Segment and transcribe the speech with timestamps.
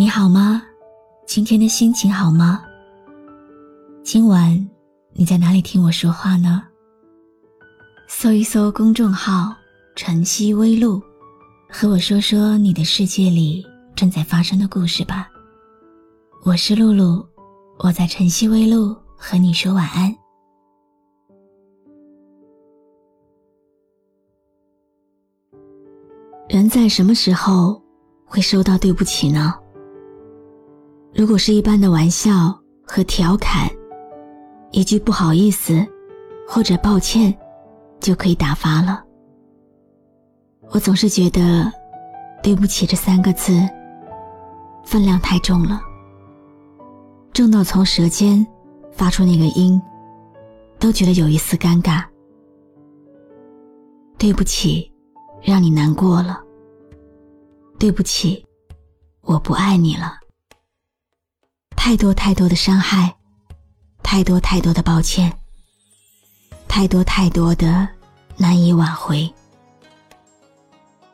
[0.00, 0.62] 你好吗？
[1.26, 2.64] 今天的心情好吗？
[4.02, 4.66] 今晚
[5.12, 6.62] 你在哪里听我说话呢？
[8.08, 9.54] 搜一搜公众号
[9.94, 11.02] “晨曦微露”，
[11.68, 13.62] 和我说说你的世界里
[13.94, 15.28] 正在发生的故事吧。
[16.44, 17.22] 我是露露，
[17.80, 20.16] 我在晨曦微露和你说晚安。
[26.48, 27.78] 人在什么时候
[28.24, 29.59] 会收到对不起呢？
[31.12, 32.56] 如果是一般的玩笑
[32.86, 33.70] 和调侃，
[34.70, 35.86] 一句不好意思
[36.46, 37.36] 或者抱歉
[38.00, 39.02] 就可以打发了。
[40.70, 41.70] 我总是觉得
[42.42, 43.52] “对不起”这三个字
[44.84, 45.80] 分量太重了，
[47.32, 48.46] 重到从舌尖
[48.92, 49.80] 发出那个音
[50.78, 52.04] 都觉得有一丝尴尬。
[54.18, 54.90] 对不起。
[55.42, 56.38] 让你难过了，
[57.78, 58.44] 对不起，
[59.22, 60.12] 我不爱你了。
[61.82, 63.16] 太多太多的伤害，
[64.02, 65.32] 太多太多的抱歉，
[66.68, 67.88] 太多太多的
[68.36, 69.32] 难以挽回。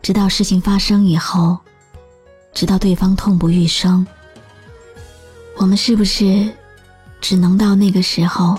[0.00, 1.58] 直到事情发生以后，
[2.54, 4.06] 直到对方痛不欲生，
[5.58, 6.50] 我们是不是
[7.20, 8.58] 只能到那个时候，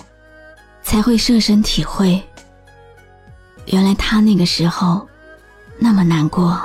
[0.84, 2.24] 才会设身体会？
[3.66, 5.06] 原来他那个时候。
[5.78, 6.58] 那么难过。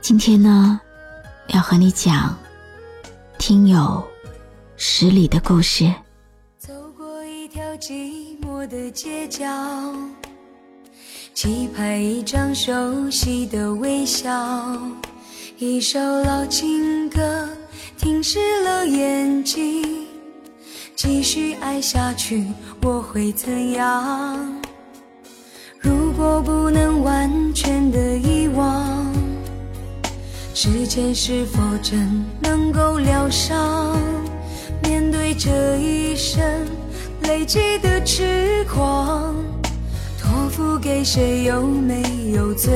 [0.00, 0.80] 今天呢，
[1.48, 2.36] 要和你讲
[3.44, 4.00] 听友
[4.76, 5.92] 十里的故事。
[6.58, 9.44] 走过一条寂寞的街角，
[11.34, 14.30] 期盼一张熟悉的微笑，
[15.58, 17.48] 一首老情歌
[17.98, 20.06] 停湿了眼睛，
[20.94, 22.46] 继续爱下去，
[22.80, 24.62] 我会怎样？
[25.80, 29.01] 如果不能完全的遗忘，
[30.64, 33.98] 时间是否真能够疗伤？
[34.84, 36.40] 面对这一生
[37.22, 39.34] 累积的痴狂，
[40.20, 42.00] 托付给谁有没
[42.36, 42.70] 有罪？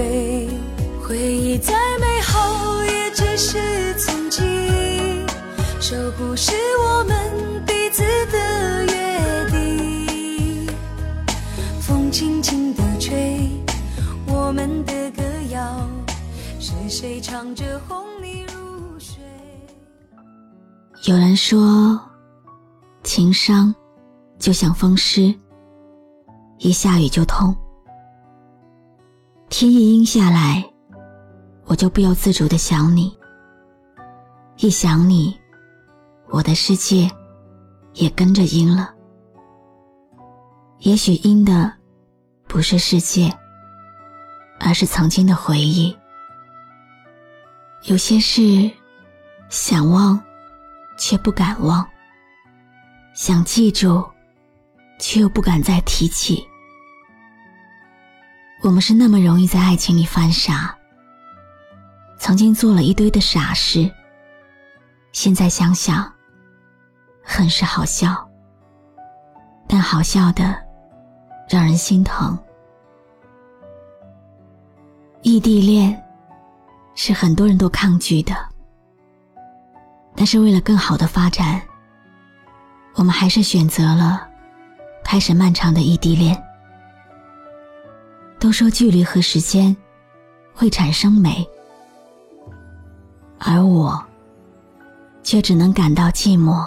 [17.20, 19.22] 唱着哄你入睡？
[21.04, 22.00] 有人说，
[23.02, 23.74] 情伤
[24.38, 25.34] 就像风湿，
[26.58, 27.54] 一下雨就痛。
[29.48, 30.64] 天一阴下来，
[31.64, 33.16] 我就不由自主的想你。
[34.58, 35.36] 一想你，
[36.28, 37.10] 我的世界
[37.94, 38.94] 也跟着阴了。
[40.80, 41.72] 也许阴的。
[42.48, 43.30] 不是世界，
[44.60, 45.94] 而是曾经的回忆。
[47.86, 48.68] 有些事
[49.48, 50.20] 想忘，
[50.98, 51.84] 却不敢忘；
[53.14, 54.04] 想记住，
[54.98, 56.44] 却又不敢再提起。
[58.62, 60.76] 我们是那么容易在爱情里犯傻，
[62.18, 63.88] 曾经做了一堆的傻事。
[65.12, 66.12] 现在想想，
[67.22, 68.28] 很是好笑，
[69.68, 70.66] 但好笑的。
[71.48, 72.36] 让人心疼。
[75.22, 76.02] 异地恋
[76.96, 78.34] 是很多人都抗拒的，
[80.16, 81.62] 但是为了更好的发展，
[82.94, 84.26] 我们还是选择了
[85.04, 86.36] 开始漫长的异地恋。
[88.40, 89.74] 都说距离和时间
[90.52, 91.48] 会产生美，
[93.38, 94.04] 而我
[95.22, 96.66] 却只能感到寂寞。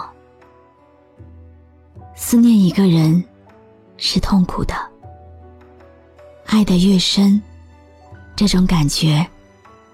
[2.14, 3.22] 思念一个人。
[4.02, 4.74] 是痛苦的，
[6.46, 7.38] 爱的越深，
[8.34, 9.28] 这种感觉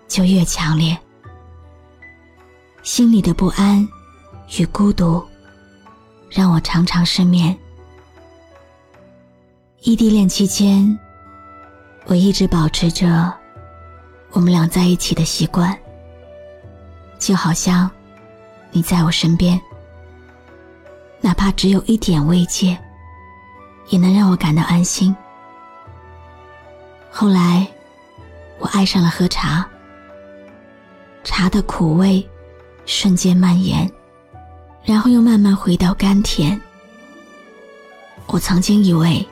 [0.08, 0.96] 就越强烈。
[2.82, 3.86] 心里的不安
[4.58, 5.24] 与孤独，
[6.30, 7.56] 让我常常失眠。
[9.80, 10.98] 异地恋期间，
[12.06, 13.32] 我一直保持着
[14.30, 15.76] 我们俩在一起的习惯，
[17.18, 17.90] 就好像
[18.70, 19.60] 你在我身边，
[21.20, 22.76] 哪怕只有一点慰藉。
[23.88, 25.14] 也能让我感到安心。
[27.08, 27.64] 后来，
[28.58, 29.64] 我爱上了喝茶，
[31.26, 32.24] 茶的苦味
[32.84, 33.90] 瞬间蔓延，
[34.84, 36.58] 然后又慢慢回到甘甜。
[38.28, 39.26] 我曾经以为，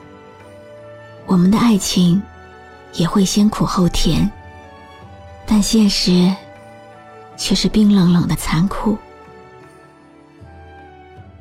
[1.25, 2.21] 我们的爱情
[2.95, 4.29] 也会先苦后甜，
[5.47, 6.35] 但现实
[7.37, 8.97] 却是冰冷冷的残酷。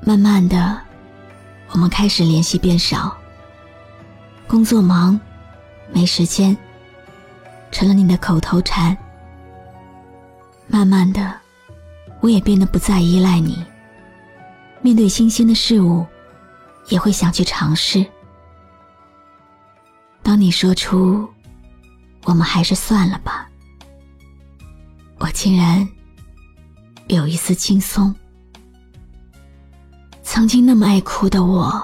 [0.02, 0.80] 慢慢的。
[1.70, 3.12] 我们开始联系变少，
[4.46, 5.18] 工作忙，
[5.92, 6.56] 没时间，
[7.72, 8.96] 成了你的口头禅。
[10.66, 11.34] 慢慢的，
[12.20, 13.64] 我也变得不再依赖你。
[14.82, 16.04] 面对新鲜的事物，
[16.88, 18.04] 也会想去尝试。
[20.22, 21.28] 当你说出
[22.24, 23.48] “我们还是算了吧”，
[25.20, 25.86] 我竟然
[27.08, 28.14] 有一丝轻松。
[30.22, 31.82] 曾经那么爱哭的我，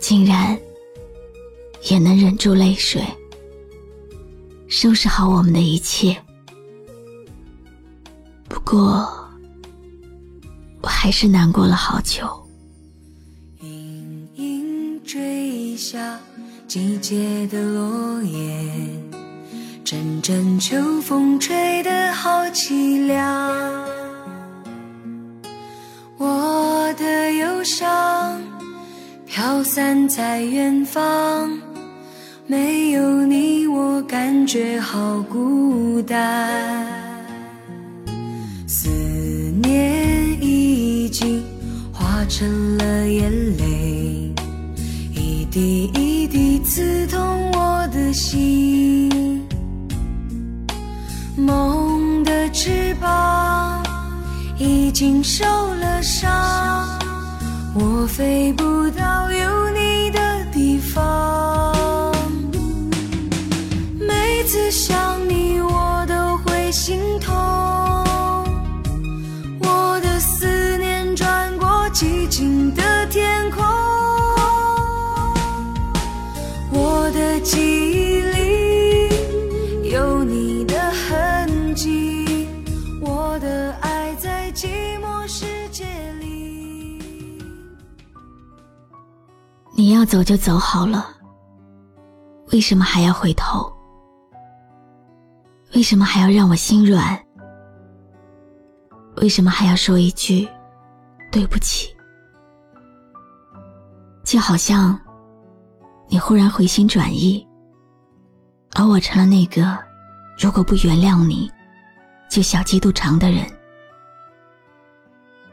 [0.00, 0.58] 竟然
[1.84, 3.02] 也能忍住泪水，
[4.68, 6.16] 收拾好我们的一切。
[8.72, 9.06] 不过，
[10.80, 12.26] 我还是难过了好久。
[13.60, 16.18] 隐隐坠下
[16.66, 18.88] 季节的落叶，
[19.84, 23.86] 阵阵秋风吹得好凄凉。
[26.16, 28.40] 我的忧伤
[29.26, 31.60] 飘散在远方，
[32.46, 37.01] 没有你，我感觉好孤单。
[43.16, 44.32] 眼泪，
[45.14, 49.42] 一滴一滴刺痛我的心。
[51.36, 53.82] 梦的翅膀
[54.58, 56.30] 已经受了伤，
[57.74, 61.74] 我飞不到有你的地方。
[63.98, 66.98] 每次想你，我都会心
[89.92, 91.06] 要走就走好了，
[92.52, 93.72] 为什么还要回头？
[95.74, 97.18] 为什么还要让我心软？
[99.16, 100.48] 为什么还要说一句
[101.30, 101.94] 对不起？
[104.24, 104.98] 就好像
[106.08, 107.46] 你忽然回心转意，
[108.74, 109.78] 而我成了那个
[110.38, 111.50] 如果不原谅你，
[112.30, 113.46] 就小鸡肚肠的人。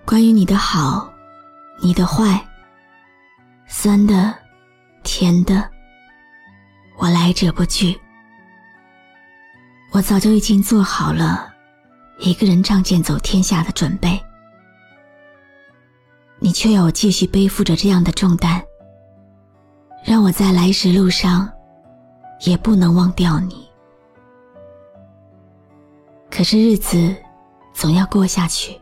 [0.06, 1.12] 关于你的好，
[1.82, 2.46] 你的坏，
[3.72, 4.34] 酸的，
[5.04, 5.70] 甜的，
[6.98, 7.96] 我来者不拒。
[9.92, 11.54] 我早就已经做好了
[12.20, 14.20] 一个人仗剑走天下的准备，
[16.40, 18.60] 你却要我继续背负着这样的重担。
[20.04, 21.48] 让我在来时路上，
[22.42, 23.70] 也不能忘掉你。
[26.32, 27.16] 可是日子
[27.72, 28.82] 总要过下去，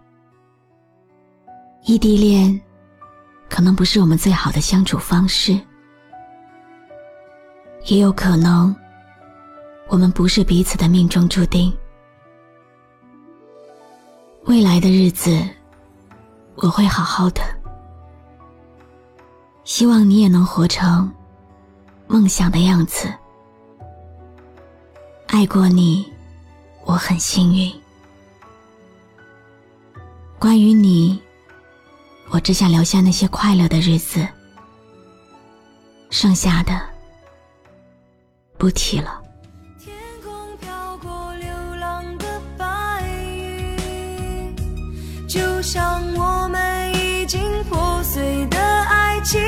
[1.84, 2.62] 异地恋
[3.50, 5.60] 可能不是我们最好的相处方式，
[7.86, 8.76] 也有可能
[9.88, 11.76] 我们不是彼此的命中注定。
[14.46, 15.42] 未来的日子，
[16.56, 17.42] 我会好好的。
[19.64, 21.12] 希望你也能活成
[22.08, 23.14] 梦想的样子。
[25.28, 26.10] 爱过你，
[26.86, 27.70] 我很幸运。
[30.40, 31.22] 关于你，
[32.30, 34.28] 我只想留下那些快乐的日子，
[36.10, 36.80] 剩下的
[38.58, 39.22] 不提了。
[39.80, 42.26] 天空飘过流浪的
[42.58, 44.56] 白云，
[45.28, 49.42] 就像我们已经破碎的爱情。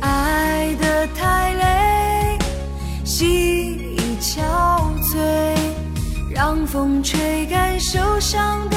[0.00, 2.38] 爱的太累，
[3.04, 4.42] 心已憔
[5.02, 5.56] 悴，
[6.30, 8.73] 让风吹干受伤的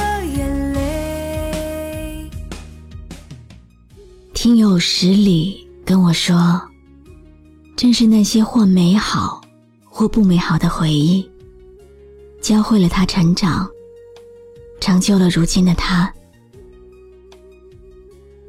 [4.47, 6.61] 听友十里跟我说，
[7.75, 9.41] 正是那些或美好
[9.83, 11.29] 或不美好的回忆，
[12.39, 13.69] 教会了他成长，
[14.79, 16.09] 成就了如今的他。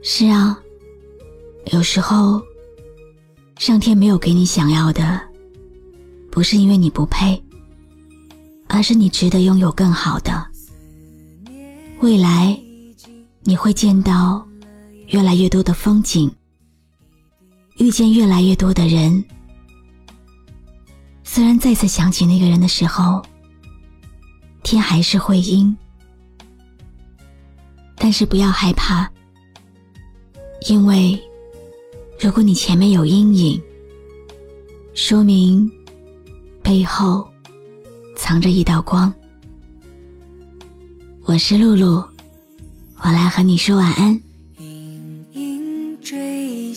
[0.00, 0.57] 是啊，
[1.73, 2.40] 有时候，
[3.57, 5.21] 上天没有给你想要的，
[6.31, 7.43] 不是因为你不配，
[8.69, 10.47] 而是你值得拥有更好的。
[11.99, 12.57] 未来，
[13.43, 14.48] 你会见到
[15.09, 16.31] 越来越多的风景，
[17.79, 19.25] 遇见越来越多的人。
[21.25, 23.23] 虽然再次想起那个人的时候，
[24.62, 25.75] 天还是会阴，
[27.97, 29.11] 但是不要害怕。
[30.69, 31.19] 因为，
[32.21, 33.62] 如果你前面有阴影，
[34.93, 35.71] 说明
[36.62, 37.27] 背后
[38.15, 39.12] 藏着一道光。
[41.25, 42.05] 我是露露，
[42.99, 44.21] 我来和你说晚安。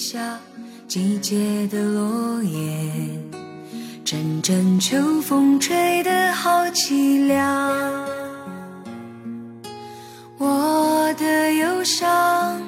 [0.01, 0.39] 下
[0.87, 2.59] 季节的落叶。
[4.03, 8.07] 阵阵秋风吹得好凄凉，
[10.39, 12.59] 我的忧伤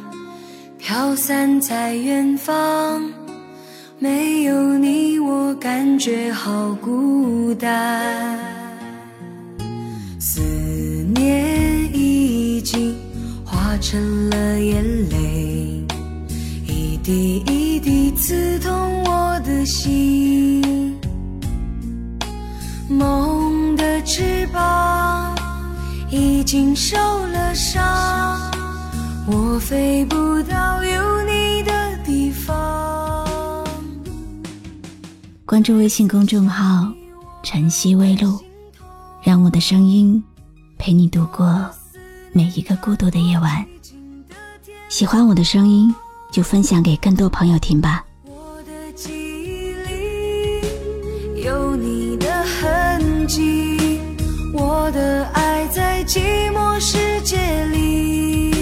[0.77, 3.11] 飘散在远方，
[3.97, 8.37] 没有你我感觉好孤单，
[10.19, 10.39] 思
[11.15, 12.95] 念已经
[13.43, 14.92] 化成了眼泪，
[17.03, 20.97] 滴一滴刺痛我的心。
[22.87, 25.35] 梦的翅膀
[26.09, 28.39] 已经受了伤，
[29.27, 33.27] 我飞不到有你的地方。
[35.45, 36.89] 关注微信公众号
[37.43, 38.39] “晨曦微露”，
[39.21, 40.23] 让我的声音
[40.77, 41.69] 陪你度过
[42.31, 43.65] 每一个孤独的夜晚。
[44.87, 45.93] 喜欢我的声音，
[46.33, 48.03] 就分享给更多朋友听吧。
[48.25, 53.99] 我的记忆里有你的痕迹，
[54.51, 58.52] 我的爱在寂寞世界里。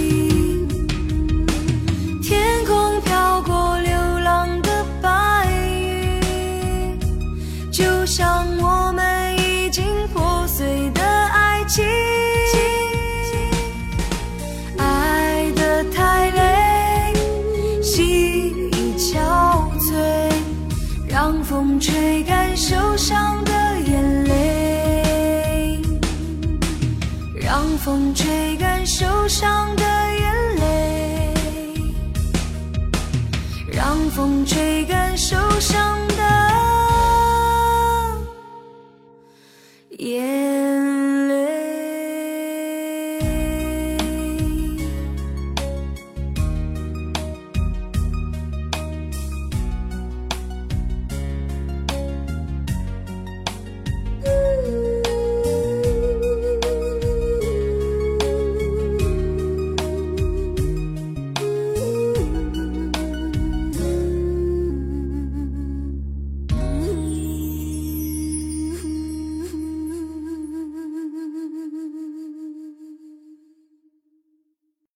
[29.22, 31.34] 受伤的眼泪
[33.72, 36.11] 让风吹干受伤